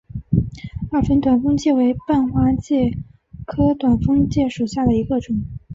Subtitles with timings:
[0.91, 2.97] 二分短蜂介为半花介
[3.45, 5.43] 科短蜂介属下的一个种。